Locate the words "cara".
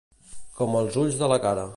1.45-1.67